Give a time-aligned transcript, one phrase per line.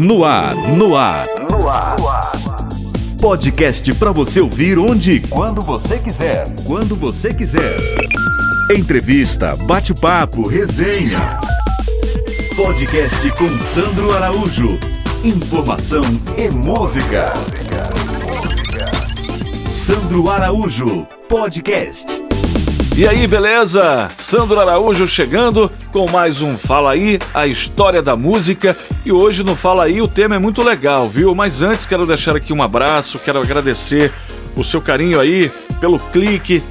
[0.00, 1.28] No ar, no ar.
[1.52, 1.96] No ar.
[3.20, 6.46] Podcast para você ouvir onde e quando você quiser.
[6.64, 7.76] Quando você quiser.
[8.74, 11.38] Entrevista, bate-papo, resenha.
[12.56, 14.70] Podcast com Sandro Araújo.
[15.22, 16.04] Informação
[16.38, 17.26] e música.
[19.68, 22.19] Sandro Araújo, podcast.
[23.00, 24.10] E aí, beleza?
[24.14, 28.76] Sandro Araújo chegando com mais um Fala Aí, a história da música.
[29.06, 31.34] E hoje no Fala Aí o tema é muito legal, viu?
[31.34, 34.12] Mas antes quero deixar aqui um abraço, quero agradecer
[34.54, 36.62] o seu carinho aí pelo clique,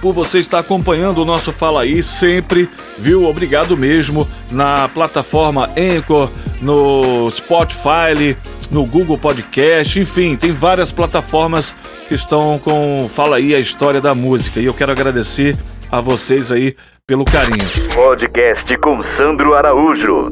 [0.00, 2.66] por você estar acompanhando o nosso Fala Aí sempre,
[2.96, 3.26] viu?
[3.26, 6.30] Obrigado mesmo na plataforma Anchor,
[6.62, 8.34] no Spotify,
[8.70, 11.76] no Google Podcast, enfim, tem várias plataformas
[12.08, 15.54] que estão com Fala aí a história da música e eu quero agradecer
[15.90, 17.64] a vocês aí pelo carinho.
[17.94, 20.30] Podcast com Sandro Araújo.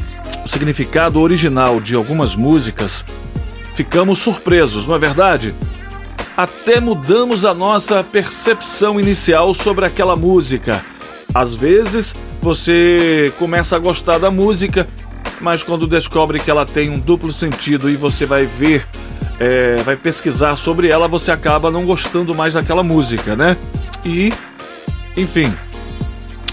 [0.45, 3.05] o significado original de algumas músicas,
[3.75, 5.55] ficamos surpresos, não é verdade?
[6.37, 10.81] Até mudamos a nossa percepção inicial sobre aquela música.
[11.35, 14.87] Às vezes você começa a gostar da música,
[15.41, 18.87] mas quando descobre que ela tem um duplo sentido e você vai ver,
[19.39, 23.57] é, vai pesquisar sobre ela, você acaba não gostando mais daquela música, né?
[24.05, 24.33] E,
[25.17, 25.53] enfim,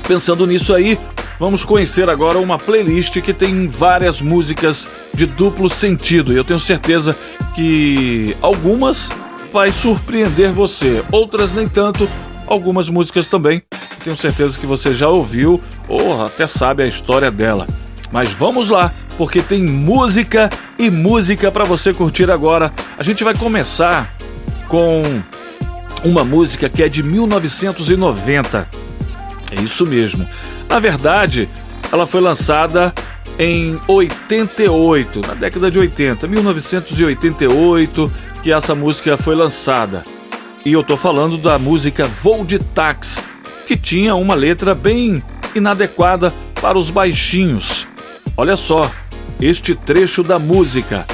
[0.07, 0.97] pensando nisso aí,
[1.40, 6.59] Vamos conhecer agora uma playlist que tem várias músicas de duplo sentido e eu tenho
[6.59, 7.16] certeza
[7.53, 9.09] que algumas
[9.53, 12.09] vai surpreender você, outras nem tanto,
[12.48, 13.62] algumas músicas também.
[14.03, 17.68] Tenho certeza que você já ouviu ou até sabe a história dela.
[18.12, 20.50] Mas vamos lá, porque tem música
[20.80, 22.74] e música para você curtir agora.
[22.98, 24.12] A gente vai começar
[24.68, 25.04] com
[26.04, 28.68] uma música que é de 1990.
[29.52, 30.28] É isso mesmo.
[30.69, 31.47] Na verdade,
[31.91, 32.94] ela foi lançada
[33.39, 38.11] em 88, na década de 80, 1988,
[38.44, 40.03] que essa música foi lançada.
[40.66, 43.22] E eu tô falando da música Voo de Táxi,
[43.67, 45.23] que tinha uma letra bem
[45.56, 47.88] inadequada para os baixinhos.
[48.35, 48.89] Olha só,
[49.41, 51.06] este trecho da música.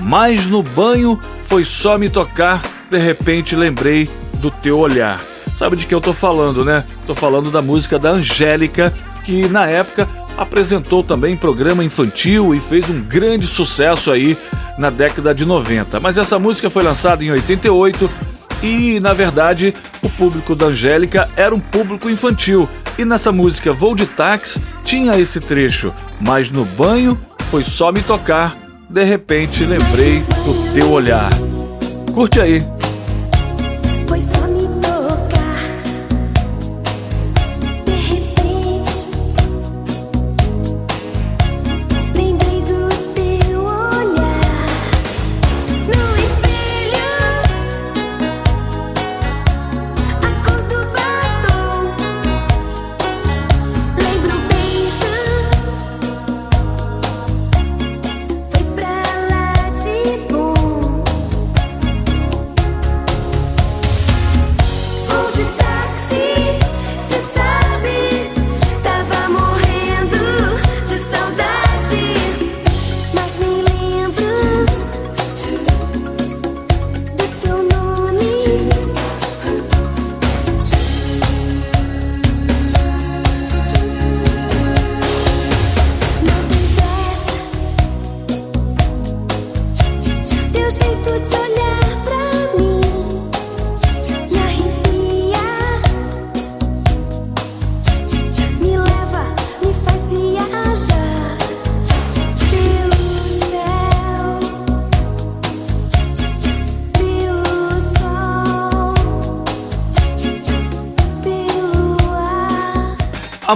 [0.00, 5.20] Mas no banho foi só me tocar, de repente lembrei do teu olhar.
[5.62, 6.82] Sabe de que eu tô falando, né?
[7.06, 8.92] Tô falando da música da Angélica,
[9.22, 14.36] que na época apresentou também programa infantil e fez um grande sucesso aí
[14.76, 16.00] na década de 90.
[16.00, 18.10] Mas essa música foi lançada em 88
[18.60, 19.72] e, na verdade,
[20.02, 22.68] o público da Angélica era um público infantil.
[22.98, 27.16] E nessa música Voo de Táxi tinha esse trecho, mas no banho
[27.52, 28.58] foi só me tocar,
[28.90, 31.30] de repente lembrei do teu olhar.
[32.12, 32.81] Curte aí.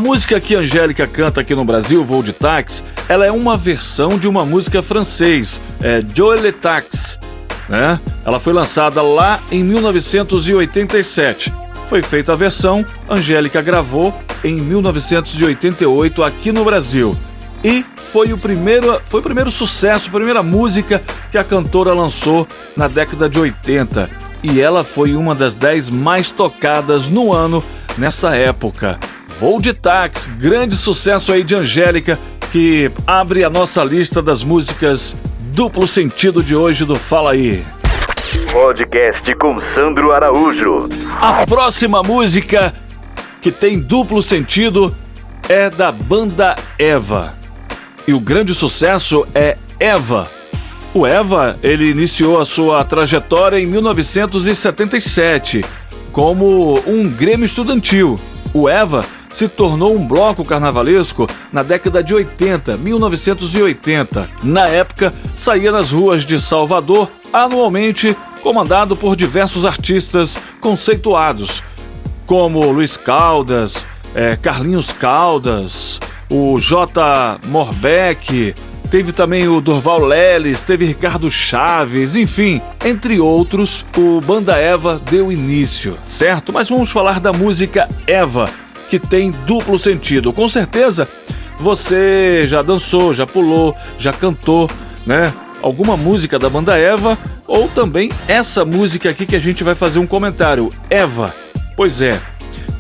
[0.07, 4.29] Música que Angélica canta aqui no Brasil, Voo de Táxi, ela é uma versão de
[4.29, 7.19] uma música francês, é Joe Tax,
[7.69, 7.99] né?
[8.25, 11.53] Ela foi lançada lá em 1987.
[11.89, 14.15] Foi feita a versão, Angélica gravou
[14.45, 17.17] em 1988 aqui no Brasil.
[17.65, 22.47] E foi o primeiro, foi o primeiro sucesso, a primeira música que a cantora lançou
[22.77, 24.09] na década de 80.
[24.45, 27.61] E ela foi uma das 10 mais tocadas no ano
[27.99, 29.01] nessa época.
[29.39, 32.19] Voo de Táxi, grande sucesso aí de Angélica,
[32.51, 35.15] que abre a nossa lista das músicas
[35.53, 37.63] duplo sentido de hoje do Fala Aí.
[38.51, 40.89] Podcast com Sandro Araújo.
[41.21, 42.73] A próxima música
[43.43, 44.97] que tem duplo sentido
[45.51, 47.35] é da banda Eva.
[48.09, 50.27] E o grande sucesso é Eva.
[50.95, 55.63] O Eva, ele iniciou a sua trajetória em 1977
[56.11, 58.19] como um grêmio estudantil.
[58.55, 59.05] O Eva
[59.37, 64.31] se tornou um bloco carnavalesco na década de 80, 1980.
[64.43, 71.63] Na época, saía nas ruas de Salvador anualmente, comandado por diversos artistas conceituados,
[72.25, 73.85] como Luiz Caldas,
[74.15, 76.01] é, Carlinhos Caldas,
[76.31, 77.39] o J.
[77.49, 78.55] Morbeck,
[78.91, 85.31] teve também o Durval Leles, teve Ricardo Chaves, enfim, entre outros, o Banda Eva deu
[85.31, 86.55] início, certo?
[86.55, 88.49] Mas vamos falar da música Eva
[88.89, 90.33] que tem duplo sentido.
[90.33, 91.09] Com certeza
[91.59, 94.71] você já dançou, já pulou, já cantou,
[95.07, 95.33] né?
[95.63, 99.99] Alguma música da banda Eva ou também essa música aqui que a gente vai fazer
[99.99, 101.33] um comentário, Eva.
[101.77, 102.19] Pois é.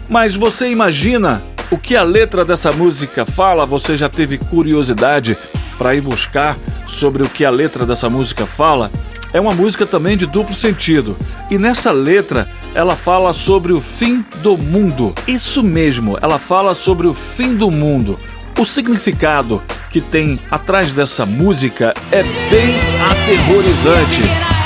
[0.08, 3.66] Mas você imagina o que a letra dessa música fala?
[3.66, 5.36] Você já teve curiosidade
[5.76, 6.56] para ir buscar
[6.86, 8.90] sobre o que a letra dessa música fala?
[9.32, 11.16] É uma música também de duplo sentido.
[11.50, 15.14] E nessa letra ela fala sobre o fim do mundo.
[15.26, 18.20] Isso mesmo, ela fala sobre o fim do mundo.
[18.58, 22.74] O significado que tem atrás dessa música é bem
[23.10, 24.65] aterrorizante.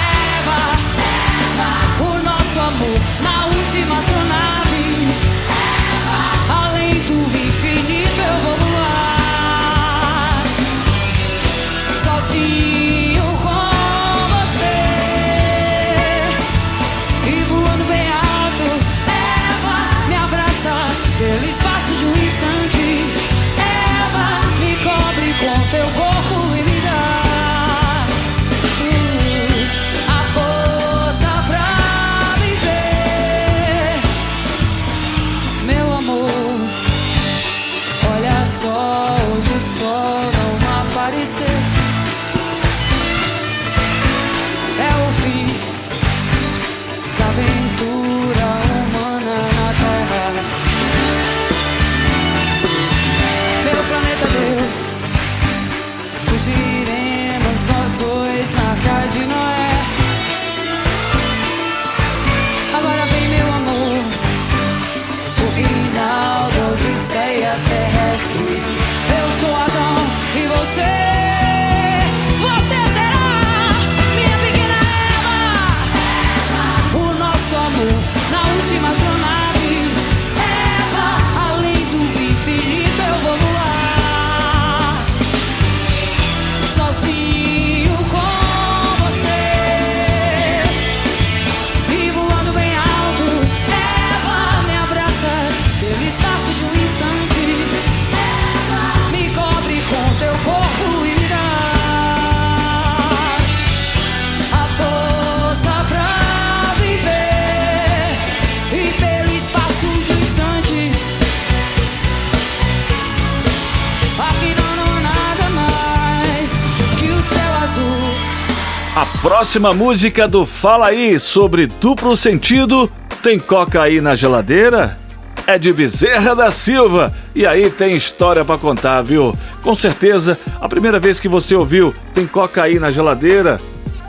[119.22, 122.90] Próxima música do Fala Aí sobre duplo sentido.
[123.22, 124.98] Tem coca aí na geladeira?
[125.46, 127.14] É de Bezerra da Silva.
[127.34, 129.34] E aí tem história para contar, viu?
[129.62, 133.60] Com certeza, a primeira vez que você ouviu Tem coca aí na geladeira,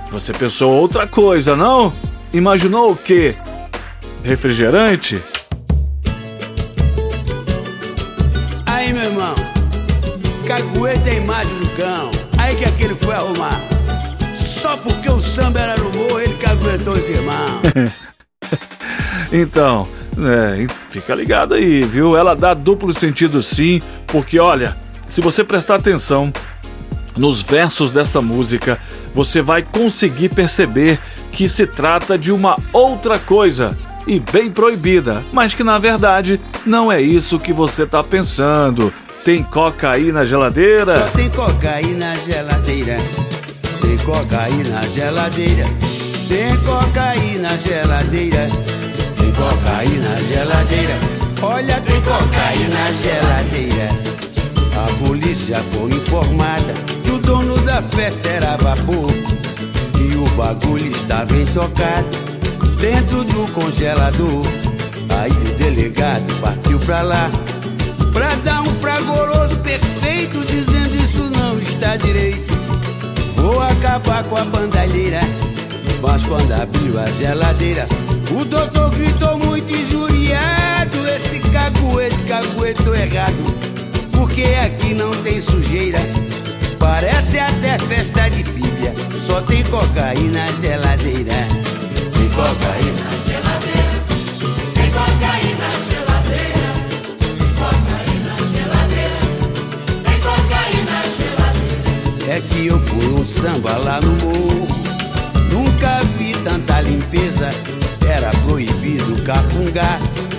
[0.09, 1.91] você pensou outra coisa, não?
[2.33, 3.35] Imaginou o quê?
[4.23, 5.21] Refrigerante?
[8.65, 9.35] Aí, meu irmão,
[10.47, 12.11] cagueta tem mais do cão.
[12.37, 13.60] Aí que aquele foi arrumar.
[16.89, 17.91] Os irmãos.
[19.31, 22.17] então, é, fica ligado aí, viu?
[22.17, 24.75] Ela dá duplo sentido sim, porque olha,
[25.07, 26.31] se você prestar atenção
[27.15, 28.79] nos versos desta música,
[29.13, 30.97] você vai conseguir perceber
[31.31, 33.75] que se trata de uma outra coisa.
[34.07, 38.91] e bem proibida, mas que na verdade não é isso que você tá pensando.
[39.23, 40.91] Tem cocaína na geladeira?
[40.91, 42.97] Só tem cocaína na geladeira.
[43.79, 45.65] Tem cocaína na geladeira.
[46.31, 48.47] Tem cocaína na geladeira.
[49.17, 50.93] Tem cocaína na geladeira.
[51.41, 53.89] Olha, tem cocaína na geladeira.
[54.77, 56.73] A polícia foi informada
[57.03, 59.11] que o dono da festa era vapor.
[59.99, 62.07] E o bagulho estava intocado
[62.79, 64.45] dentro do congelador.
[65.09, 67.29] Aí o delegado partiu pra lá
[68.13, 72.53] pra dar um fragoroso perfeito, dizendo isso não está direito.
[73.35, 75.19] Vou acabar com a bandalheira,
[76.01, 77.87] mas quando abriu a geladeira,
[78.31, 83.35] o doutor gritou muito injuriado: Esse caguete, cagueto errado,
[84.11, 85.99] porque aqui não tem sujeira.
[86.79, 91.33] Parece até festa de bíblia, só tem cocaína na geladeira.
[92.13, 93.91] Tem cocaína na geladeira,
[94.73, 96.51] tem cocaína na geladeira.
[102.27, 105.00] É que eu fui um samba lá no morro.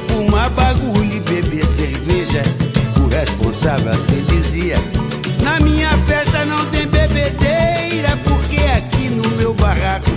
[0.09, 2.43] Fumar bagulho e beber cerveja.
[3.03, 4.77] O responsável assim dizia:
[5.43, 10.11] Na minha festa não tem bebedeira, porque aqui no meu barraco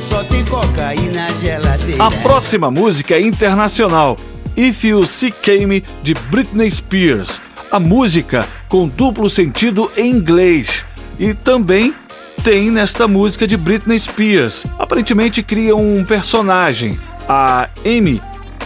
[0.00, 2.02] só tem cocaína geladeira.
[2.02, 4.16] A próxima música é internacional.
[4.56, 5.32] If You See
[5.66, 7.40] Me de Britney Spears.
[7.70, 10.84] A música com duplo sentido em inglês
[11.18, 11.94] e também
[12.44, 14.66] tem nesta música de Britney Spears.
[14.78, 18.20] Aparentemente cria um personagem, a Amy,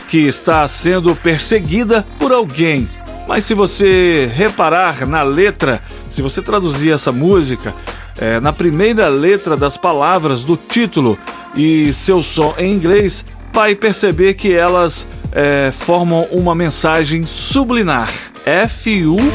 [0.09, 2.89] que está sendo perseguida por alguém.
[3.29, 7.75] Mas se você reparar na letra, se você traduzir essa música,
[8.19, 11.19] é, na primeira letra das palavras do título
[11.55, 18.11] e seu som em inglês, vai perceber que elas é, formam uma mensagem subliminar.
[18.45, 19.27] F-U-C-K-I.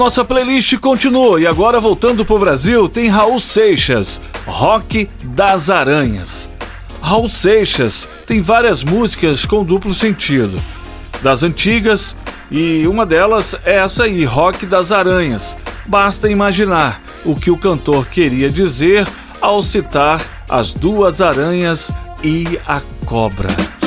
[0.00, 6.50] Nossa playlist continua e agora voltando pro Brasil tem Raul Seixas, Rock das Aranhas.
[7.02, 10.58] Raul Seixas tem várias músicas com duplo sentido.
[11.20, 12.16] Das antigas,
[12.50, 15.54] e uma delas é essa aí, Rock das Aranhas.
[15.84, 19.06] Basta imaginar o que o cantor queria dizer
[19.38, 21.92] ao citar as duas aranhas
[22.24, 23.79] e a cobra.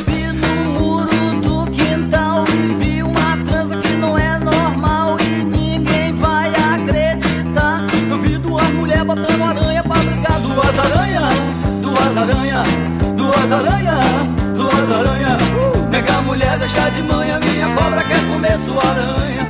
[16.73, 19.47] Deixar de manhã, minha cobra quer comer sua aranha.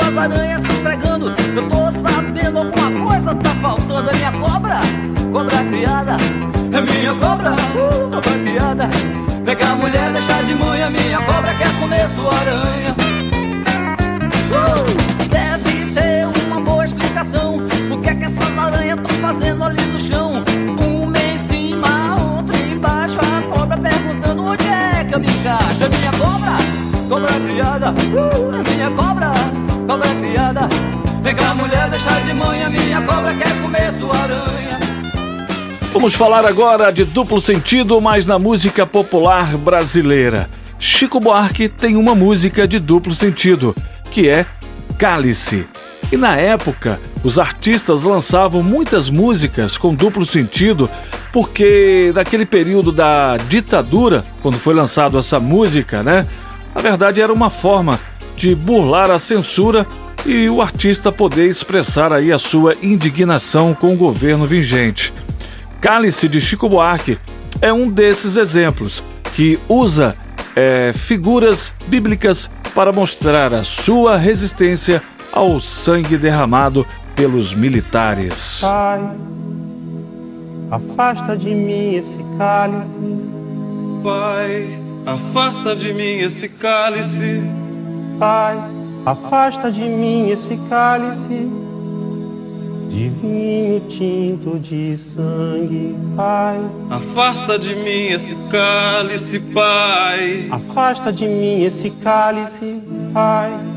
[0.00, 1.34] as aranhas se esfregando.
[1.56, 4.10] Eu tô sabendo alguma coisa tá faltando.
[4.10, 4.80] É minha cobra,
[5.32, 6.16] cobra criada.
[6.72, 8.88] É minha cobra, uh, cobra criada.
[9.44, 10.90] Pega a mulher, deixa de manhã.
[10.90, 12.96] Minha cobra quer comer sua aranha.
[14.50, 17.73] Uh, deve ter uma boa explicação.
[18.94, 20.44] O que que essas aranhas estão fazendo ali no chão?
[20.86, 23.18] Uma em cima, outra embaixo.
[23.18, 25.84] A cobra perguntando onde é que eu me encaixo.
[25.84, 27.90] É minha cobra, cobra criada.
[27.90, 30.68] Uh, é minha cobra cobra criada.
[31.22, 34.78] Vem cá, mulher, deixar de manhã, minha cobra quer comer sua aranha.
[35.92, 40.48] Vamos falar agora de duplo sentido, mas na música popular brasileira.
[40.78, 43.74] Chico Buarque tem uma música de duplo sentido,
[44.10, 44.44] que é
[44.98, 45.66] Cálice.
[46.14, 50.88] E na época, os artistas lançavam muitas músicas com duplo sentido,
[51.32, 56.24] porque naquele período da ditadura, quando foi lançado essa música, né?
[56.72, 57.98] Na verdade, era uma forma
[58.36, 59.84] de burlar a censura
[60.24, 65.12] e o artista poder expressar aí a sua indignação com o governo vigente.
[65.80, 67.18] Cálice de Chico Buarque
[67.60, 69.02] é um desses exemplos
[69.34, 70.14] que usa
[70.54, 75.02] é, figuras bíblicas para mostrar a sua resistência
[75.34, 76.86] ao sangue derramado
[77.16, 78.60] pelos militares.
[78.60, 79.02] Pai,
[80.70, 82.98] afasta de mim esse cálice.
[84.02, 87.42] Pai, afasta de mim esse cálice.
[88.18, 88.56] Pai,
[89.04, 91.48] afasta de mim esse cálice
[92.88, 96.60] de vinho tinto de sangue, Pai.
[96.90, 100.46] Afasta de mim esse cálice, Pai.
[100.50, 102.80] Afasta de mim esse cálice,
[103.12, 103.73] Pai.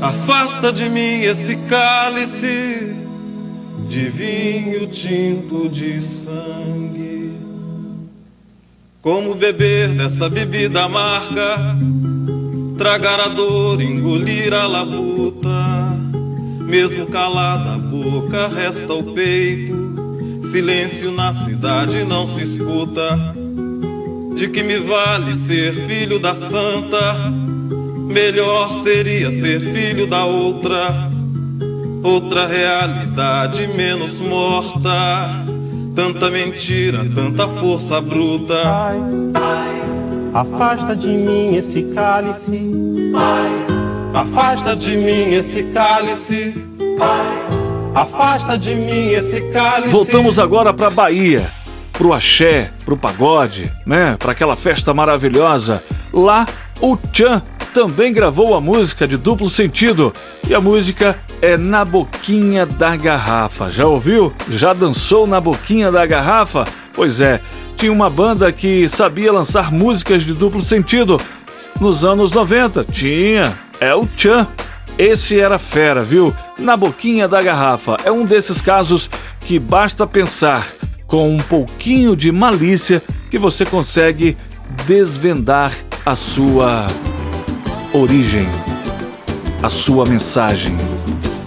[0.00, 2.96] Afasta de mim esse cálice
[3.88, 7.32] de vinho tinto de sangue.
[9.00, 11.76] Como beber dessa bebida amarga,
[12.78, 15.84] tragar a dor, engolir a labuta
[16.74, 20.42] mesmo calada a boca, resta o peito.
[20.50, 23.16] Silêncio na cidade não se escuta.
[24.34, 27.32] De que me vale ser filho da santa?
[28.06, 31.10] Melhor seria ser filho da outra.
[32.02, 35.44] Outra realidade menos morta.
[35.94, 38.54] Tanta mentira, tanta força bruta.
[39.32, 39.82] Pai,
[40.34, 42.70] afasta de mim esse cálice.
[43.12, 43.74] Pai.
[44.14, 46.54] Afasta de mim esse cálice.
[47.94, 49.88] Afasta de mim esse cálice.
[49.88, 51.44] Voltamos agora para Bahia,
[51.92, 54.16] pro axé, pro pagode, né?
[54.18, 55.82] Para aquela festa maravilhosa.
[56.12, 56.46] Lá
[56.80, 57.42] o Chan
[57.74, 60.14] também gravou a música de duplo sentido
[60.48, 63.68] e a música é Na Boquinha da Garrafa.
[63.68, 64.32] Já ouviu?
[64.48, 66.64] Já dançou na Boquinha da Garrafa?
[66.92, 67.40] Pois é,
[67.76, 71.20] tinha uma banda que sabia lançar músicas de duplo sentido
[71.80, 72.84] nos anos 90.
[72.84, 74.46] Tinha, é o Chan.
[74.96, 76.32] Esse era fera, viu?
[76.56, 77.96] Na boquinha da garrafa.
[78.04, 80.64] É um desses casos que basta pensar
[81.08, 84.36] com um pouquinho de malícia que você consegue
[84.86, 85.72] desvendar
[86.06, 86.86] a sua
[87.94, 88.48] origem,
[89.62, 90.76] a sua mensagem.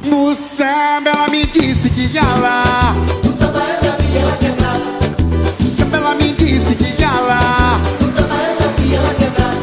[0.06, 2.96] No samba ela me disse que ia lá.
[3.22, 4.80] No samba eu já vi ela quebrar.
[5.60, 7.78] No samba ela me disse que ia lá.
[8.00, 9.56] No samba eu já vi ela quebrar.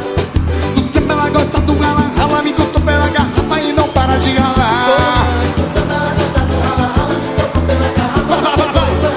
[0.76, 4.34] No samba ela gosta do rala, rala me contou pela garrafa e não para de
[4.34, 5.26] ralar.
[5.56, 8.26] No samba ela gosta do rala, rala, me tocou pela garrafa.
[8.26, 9.14] Vai, vai, vai,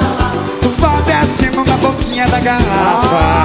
[0.80, 1.02] vai.
[1.02, 3.37] Vai descendo na boquinha da garrafa.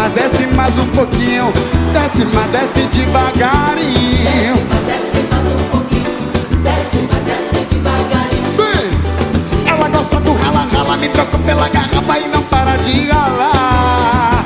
[0.00, 1.52] Desce mais, desce mais um pouquinho.
[1.92, 4.66] Desce mais, desce devagarinho.
[4.70, 6.16] Mas desce mais um pouquinho.
[6.62, 8.50] Desce, mas desce devagarinho.
[8.56, 14.42] Bem, ela gosta do rala, rala, me trocou pela garrafa e não para de ralar.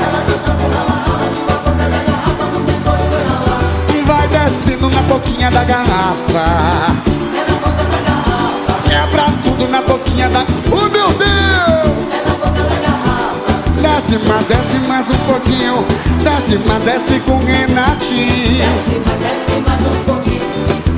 [2.84, 3.60] Foi ralar.
[4.04, 6.96] Vai descendo na boquinha da garrafa.
[7.32, 8.82] É na boca da garrafa.
[8.88, 10.44] Quebra tudo na boquinha da.
[10.72, 11.53] Oh meu Deus!
[14.14, 15.84] Desce mais, desce mais um pouquinho.
[16.22, 18.58] Desce mais, desce com Renatinho.
[18.58, 20.40] Desce, mas desce mais um pouquinho.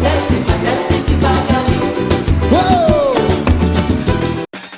[0.03, 1.93] Desce, mas desce devagarinho.
[2.53, 3.15] Oh!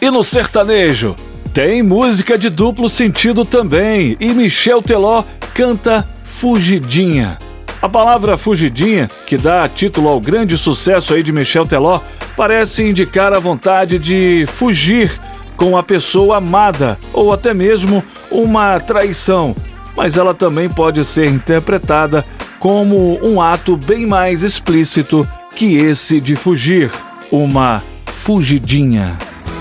[0.00, 1.16] E no sertanejo?
[1.52, 7.38] Tem música de duplo sentido também, e Michel Teló canta Fugidinha.
[7.82, 12.00] A palavra fugidinha, que dá título ao grande sucesso aí de Michel Teló,
[12.36, 15.18] parece indicar a vontade de fugir
[15.58, 19.54] com a pessoa amada ou até mesmo uma traição,
[19.94, 22.24] mas ela também pode ser interpretada
[22.58, 26.90] como um ato bem mais explícito que esse de fugir,
[27.30, 29.18] uma fugidinha.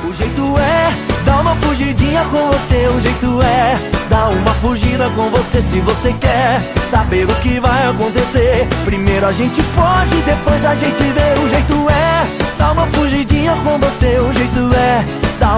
[0.07, 2.87] O jeito é dar uma fugidinha com você.
[2.87, 3.77] O jeito é
[4.09, 8.67] dar uma fugida com você se você quer saber o que vai acontecer.
[8.85, 11.43] Primeiro a gente foge, depois a gente vê.
[11.43, 14.17] O jeito é dar uma fugidinha com você.
[14.19, 14.86] O jeito é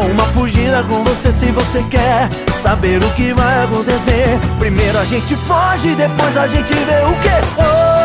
[0.02, 4.40] uma fugida com você se você quer saber o que vai acontecer.
[4.58, 7.62] Primeiro a gente foge, depois a gente vê o que.
[7.62, 7.99] Oh,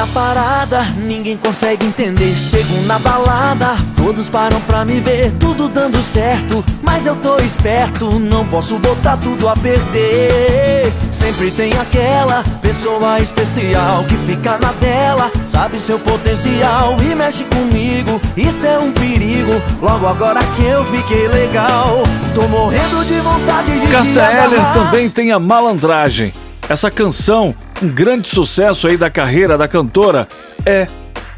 [0.00, 2.32] na parada, ninguém consegue entender.
[2.32, 6.64] Chego na balada, todos param pra me ver, tudo dando certo.
[6.82, 10.90] Mas eu tô esperto, não posso botar tudo a perder.
[11.10, 18.18] Sempre tem aquela pessoa especial que fica na tela, sabe seu potencial e mexe comigo.
[18.34, 19.52] Isso é um perigo.
[19.82, 25.10] Logo agora que eu fiquei legal, tô morrendo de vontade de te Cássia Eller também
[25.10, 26.32] tem a malandragem.
[26.70, 30.28] Essa canção, um grande sucesso aí da carreira da cantora,
[30.64, 30.86] é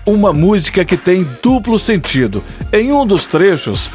[0.04, 2.42] uma música que tem duplo sentido.
[2.72, 3.90] Em um dos trechos,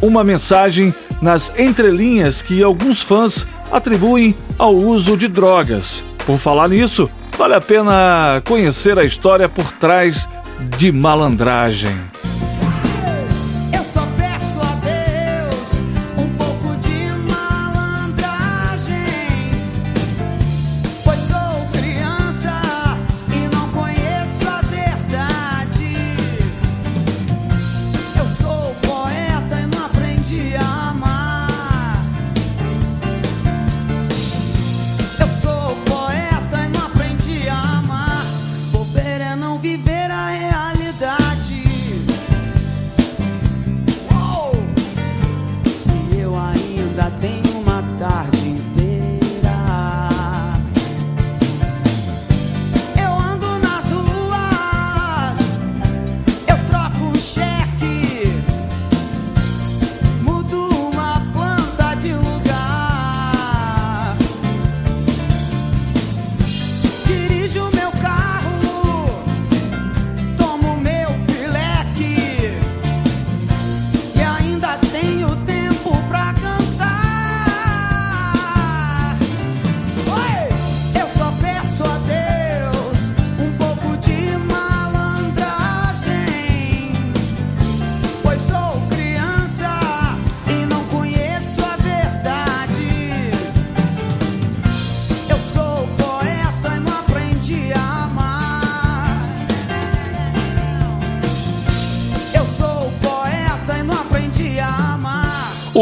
[0.00, 6.04] uma mensagem nas entrelinhas que alguns fãs atribuem ao uso de drogas.
[6.26, 10.28] Por falar nisso, Vale a pena conhecer a história por trás
[10.78, 12.11] de malandragem.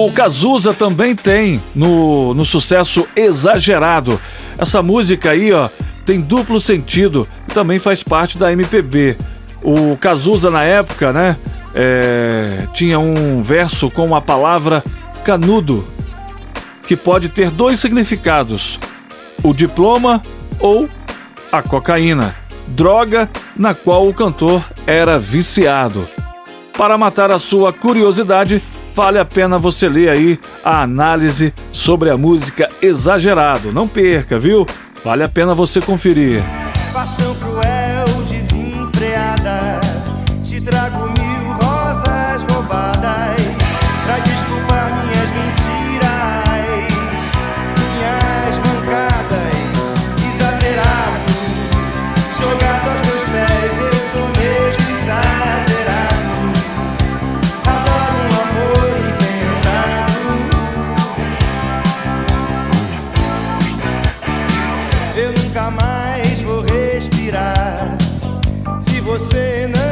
[0.03, 4.19] O Cazuza também tem no, no sucesso Exagerado.
[4.57, 5.69] Essa música aí, ó,
[6.07, 9.19] tem duplo sentido, também faz parte da MPB.
[9.63, 11.37] O Cazuza na época, né,
[11.75, 14.83] é, tinha um verso com a palavra
[15.23, 15.87] canudo,
[16.85, 18.81] que pode ter dois significados:
[19.43, 20.23] o diploma
[20.59, 20.89] ou
[21.53, 22.35] a cocaína,
[22.69, 26.09] droga na qual o cantor era viciado.
[26.79, 28.63] Para matar a sua curiosidade,
[29.01, 33.73] Vale a pena você ler aí a análise sobre a música Exagerado.
[33.73, 34.67] Não perca, viu?
[35.03, 36.43] Vale a pena você conferir.
[36.93, 37.30] Paixão
[69.21, 69.90] você não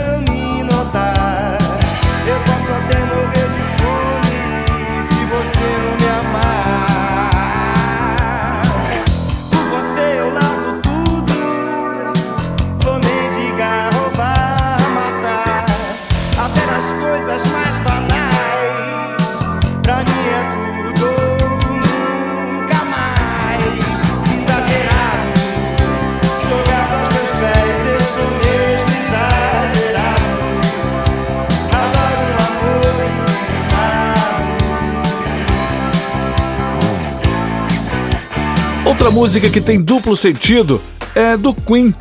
[39.19, 40.81] música que tem duplo sentido
[41.13, 41.93] é do Queen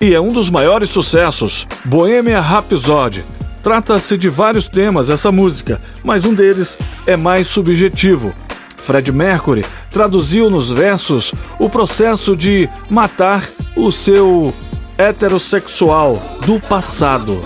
[0.00, 3.22] e é um dos maiores sucessos, Bohemian Rhapsody.
[3.62, 8.32] Trata-se de vários temas essa música, mas um deles é mais subjetivo.
[8.78, 14.54] Fred Mercury traduziu nos versos o processo de matar o seu
[14.96, 16.14] heterossexual
[16.46, 17.42] do passado.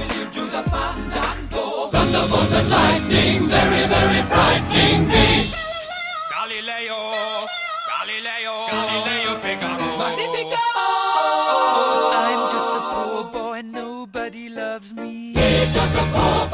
[1.90, 5.51] Thunderbolts and lightning, very, very frightening me.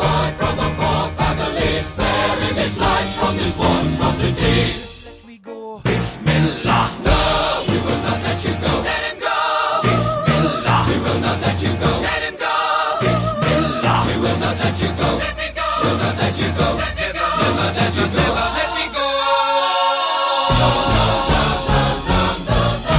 [0.01, 4.59] Boy from a poor family, sparing his life from this monstrosity.
[5.05, 5.81] Let me go.
[5.85, 6.87] Bismillah.
[7.05, 7.19] No,
[7.69, 8.73] we will not let you go.
[8.91, 9.37] Let him go.
[9.87, 10.81] Bismillah.
[10.89, 11.91] We will not let you go.
[12.09, 12.55] Let him go.
[13.03, 13.99] Bismillah.
[14.09, 15.09] We will not let you go.
[15.25, 15.67] Let me go.
[15.83, 16.69] We'll not let you go.
[16.83, 17.27] Let me go.
[17.39, 18.25] We'll not let you go.
[18.59, 19.07] Let me go.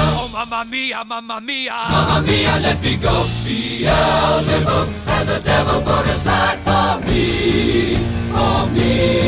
[0.02, 1.78] Oh, mamma mia, mamma mia.
[1.92, 3.16] Mamma mia, let me go.
[3.44, 4.88] Beelzebub
[5.20, 6.58] has a devil put aside.
[6.66, 7.96] For me.
[8.32, 9.20] For me.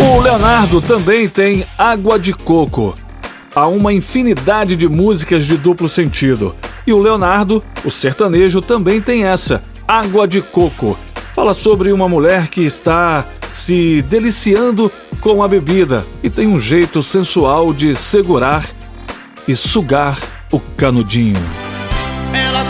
[0.00, 2.94] O Leonardo também tem Água de Coco.
[3.54, 6.54] Há uma infinidade de músicas de duplo sentido.
[6.86, 10.96] E o Leonardo, o sertanejo, também tem essa, Água de Coco.
[11.34, 17.02] Fala sobre uma mulher que está se deliciando com a bebida e tem um jeito
[17.02, 18.64] sensual de segurar
[19.46, 20.16] e sugar
[20.50, 21.36] o canudinho.
[22.32, 22.64] Ela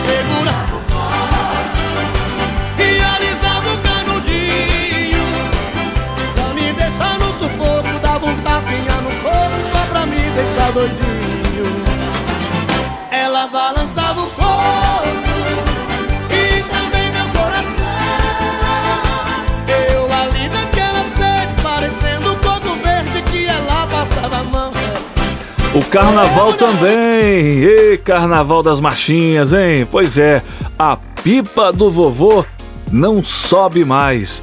[25.79, 27.63] O carnaval também!
[27.63, 29.87] Ê, carnaval das marchinhas, hein?
[29.89, 30.43] Pois é,
[30.77, 32.45] a pipa do vovô
[32.91, 34.43] não sobe mais.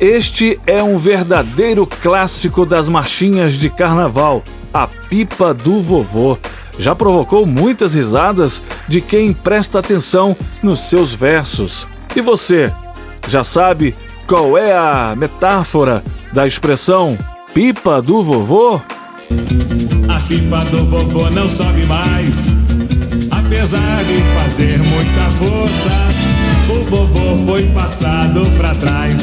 [0.00, 6.38] Este é um verdadeiro clássico das marchinhas de carnaval, a pipa do vovô.
[6.78, 11.88] Já provocou muitas risadas de quem presta atenção nos seus versos.
[12.14, 12.72] E você,
[13.26, 13.92] já sabe
[14.24, 17.18] qual é a metáfora da expressão
[17.52, 18.80] pipa do vovô?
[20.28, 22.34] Pipa do vovô não sobe mais.
[23.30, 26.08] Apesar de fazer muita força,
[26.68, 29.14] o vovô foi passado pra trás.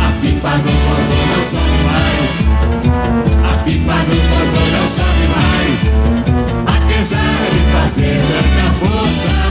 [0.00, 2.30] A pipa do vovô não sobe mais.
[3.44, 5.78] A pipa do vovô não sobe mais.
[6.66, 9.41] Apesar de fazer muita força,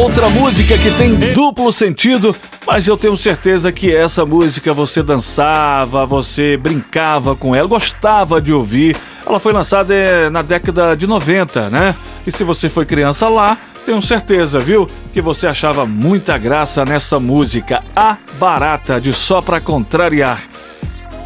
[0.00, 2.34] Outra música que tem duplo sentido,
[2.66, 8.52] mas eu tenho certeza que essa música você dançava, você brincava com ela, gostava de
[8.52, 8.96] ouvir.
[9.26, 11.94] Ela foi lançada eh, na década de 90, né?
[12.26, 14.86] E se você foi criança lá, tenho certeza, viu?
[15.12, 20.38] Que você achava muita graça nessa música, A Barata, de Só Pra Contrariar.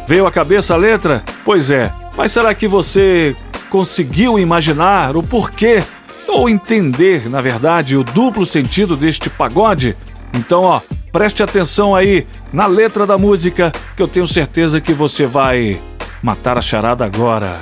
[0.07, 1.21] Veio à cabeça a letra?
[1.45, 3.35] Pois é, mas será que você
[3.69, 5.83] conseguiu imaginar o porquê
[6.33, 9.95] ou entender, na verdade, o duplo sentido deste pagode?
[10.33, 15.27] Então, ó, preste atenção aí na letra da música, que eu tenho certeza que você
[15.27, 15.79] vai
[16.21, 17.55] matar a charada agora.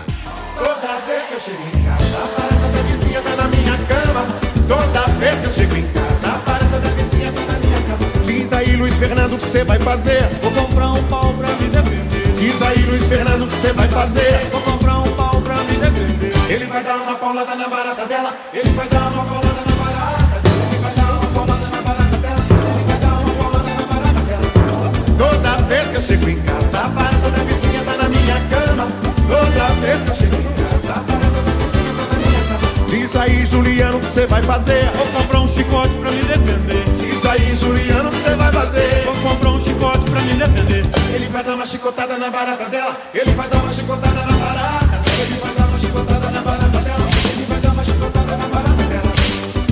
[0.58, 4.28] Toda vez que eu chego em casa, a barata da vizinha tá na minha cama.
[4.68, 8.26] Toda vez que eu chego em casa, a barata da vizinha tá na minha cama.
[8.26, 10.30] Diz aí, Luiz Fernando, o que você vai fazer?
[10.42, 12.34] Vou comprar um pau pra me defender.
[12.40, 14.50] Diz aí, Luiz Fernando, o que você vai fazer?
[14.52, 15.51] Vou comprar um pau pra
[15.82, 18.36] Ele vai dar uma paulada na barata dela.
[18.54, 20.42] Ele vai dar uma paulada na barata.
[20.46, 22.42] Ele vai dar uma paulada na barata dela.
[22.76, 24.92] Ele vai dar uma paulada na barata dela.
[25.18, 28.88] Toda vez que eu chego em casa, a barata da vizinha tá na minha cama.
[29.28, 32.88] Toda vez que eu chego em casa, a barata da vizinha tá na minha cama.
[32.90, 34.92] Diz aí, Juliano, o que você vai fazer?
[34.92, 36.84] Vou comprar um chicote pra me defender.
[37.00, 39.04] Diz aí, Juliano, o que você vai fazer?
[39.06, 40.86] Vou comprar um chicote pra me defender.
[41.16, 42.98] Ele vai dar uma chicotada na barata dela.
[43.16, 45.02] Ele vai dar uma chicotada na barata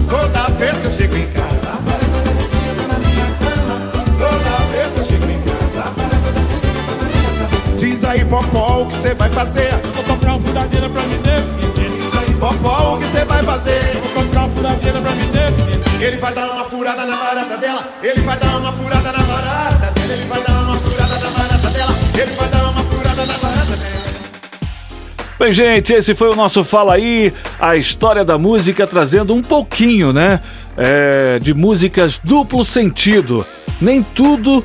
[0.09, 3.75] Toda vez que eu chego em casa, a barata da vizinha tá na minha cama.
[4.17, 7.77] Toda vez que eu chego em casa, a barata da vizinha tá na minha cama.
[7.77, 9.71] Diz aí, Popó, o que você vai fazer?
[9.93, 11.89] Vou comprar uma furadeira pra me defender.
[11.89, 14.01] Diz aí, Popó, o que você vai fazer?
[14.01, 16.03] Vou comprar uma furadeira pra me defender.
[16.03, 17.87] Ele vai dar uma furada na barata dela.
[18.01, 20.13] Ele vai dar uma furada na barata dela.
[20.13, 21.95] Ele vai dar uma furada na barata dela.
[22.15, 22.58] Ele vai dar
[25.39, 30.11] Bem, gente, esse foi o nosso Fala Aí, a história da música trazendo um pouquinho,
[30.11, 30.41] né?
[30.79, 33.45] é, de músicas duplo sentido.
[33.81, 34.63] Nem tudo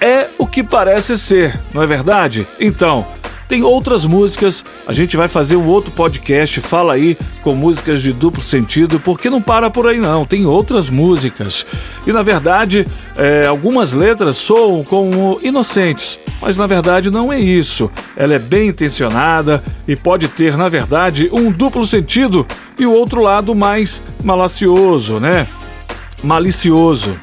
[0.00, 2.46] é o que parece ser, não é verdade?
[2.60, 3.04] Então,
[3.48, 8.12] tem outras músicas, a gente vai fazer um outro podcast, fala aí, com músicas de
[8.12, 11.66] duplo sentido, porque não para por aí não, tem outras músicas.
[12.06, 12.84] E na verdade,
[13.16, 17.90] é, algumas letras soam como inocentes, mas na verdade não é isso.
[18.16, 22.46] Ela é bem intencionada e pode ter, na verdade, um duplo sentido
[22.78, 25.46] e o outro lado mais malacioso, né?
[26.22, 27.16] Malicioso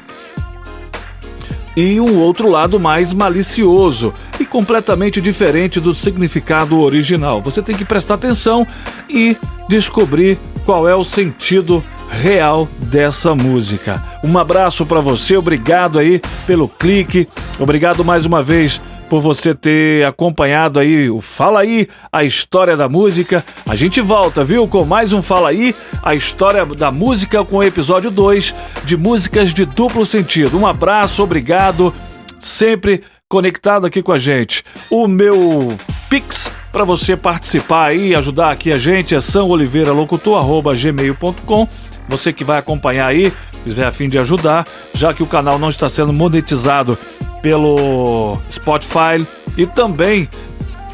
[1.76, 7.42] e um outro lado mais malicioso e completamente diferente do significado original.
[7.42, 8.66] Você tem que prestar atenção
[9.08, 9.36] e
[9.68, 14.02] descobrir qual é o sentido real dessa música.
[14.22, 18.80] Um abraço para você, obrigado aí pelo clique, obrigado mais uma vez
[19.14, 23.44] por você ter acompanhado aí o Fala Aí, a história da música.
[23.64, 25.72] A gente volta, viu, com mais um Fala Aí,
[26.02, 28.52] a história da música com o episódio 2
[28.84, 30.58] de músicas de duplo sentido.
[30.58, 31.94] Um abraço, obrigado,
[32.40, 34.64] sempre conectado aqui com a gente.
[34.90, 35.78] O meu
[36.10, 41.68] Pix para você participar aí, ajudar aqui a gente é sãoliveiralocutor@gmail.com.
[42.08, 45.70] Você que vai acompanhar aí, quiser a fim de ajudar, já que o canal não
[45.70, 46.98] está sendo monetizado
[47.44, 49.22] pelo Spotify
[49.54, 50.26] e também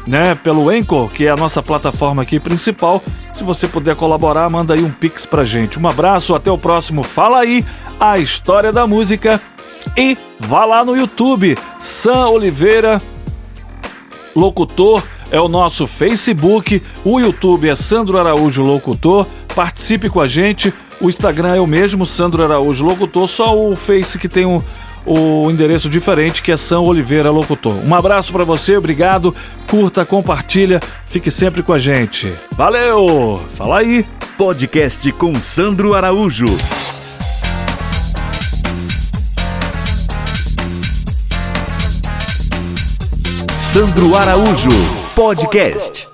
[0.05, 3.01] né, pelo Anchor, que é a nossa plataforma aqui principal.
[3.33, 5.79] Se você puder colaborar, manda aí um pix pra gente.
[5.79, 7.63] Um abraço, até o próximo Fala aí,
[7.97, 9.39] a história da música
[9.95, 13.01] E vá lá no YouTube, Sam Oliveira
[14.35, 19.25] Locutor é o nosso Facebook, o YouTube é Sandro Araújo Locutor.
[19.55, 20.73] Participe com a gente.
[20.99, 24.61] O Instagram é o mesmo, Sandro Araújo Locutor, só o Face que tem o,
[25.05, 27.73] o endereço diferente, que é São Oliveira Locutor.
[27.85, 29.35] Um abraço para você, obrigado.
[29.67, 32.31] Curta, compartilha, fique sempre com a gente.
[32.51, 33.41] Valeu!
[33.55, 34.05] Fala aí!
[34.37, 36.45] Podcast com Sandro Araújo.
[43.71, 44.69] Sandro Araújo,
[45.15, 46.10] podcast.